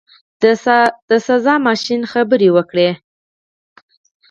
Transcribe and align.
د 1.09 1.11
سزا 1.25 1.55
ماشین 1.67 2.01
خبرې 2.11 2.49
وکړې. 2.55 2.89